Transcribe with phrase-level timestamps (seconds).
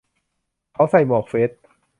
[0.73, 1.49] เขาใส่หมวกเฟซ